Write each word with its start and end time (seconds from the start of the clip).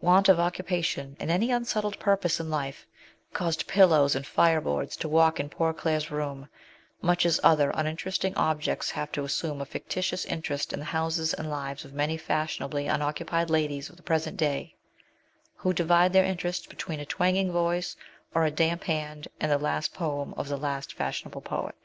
Want 0.00 0.28
of 0.28 0.40
occupation 0.40 1.16
and 1.20 1.30
any 1.30 1.46
settled 1.62 2.00
purpose 2.00 2.40
in 2.40 2.50
life 2.50 2.88
caused 3.32 3.68
pillows 3.68 4.16
and 4.16 4.26
fire 4.26 4.60
boards 4.60 4.96
to 4.96 5.08
walk 5.08 5.38
in 5.38 5.48
poor 5.48 5.72
Claire's 5.72 6.10
room, 6.10 6.48
much 7.00 7.24
as 7.24 7.38
other 7.44 7.70
uninteresting 7.72 8.34
objects 8.34 8.90
have 8.90 9.12
to 9.12 9.22
assume 9.22 9.60
a 9.60 9.64
fictitious 9.64 10.24
interest 10.24 10.72
in 10.72 10.80
the 10.80 10.86
houses 10.86 11.34
and 11.34 11.48
lives 11.48 11.84
of 11.84 11.92
many 11.94 12.16
fashionably 12.16 12.88
unoccupied 12.88 13.48
ladies 13.48 13.88
of 13.88 13.94
the 13.96 14.02
present 14.02 14.36
day, 14.36 14.74
who 15.54 15.72
divide 15.72 16.12
their 16.12 16.24
interest 16.24 16.68
between 16.68 16.98
a 16.98 17.06
twanging 17.06 17.52
voice 17.52 17.94
or 18.34 18.44
a 18.44 18.50
damp 18.50 18.82
hand 18.82 19.28
and 19.38 19.52
the 19.52 19.56
last 19.56 19.94
poem 19.94 20.34
of 20.36 20.48
the 20.48 20.58
last 20.58 20.94
fashionable 20.94 21.42
poet. 21.42 21.76